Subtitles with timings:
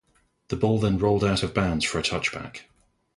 [0.47, 2.61] The ball then rolled out of bounds for a touchback.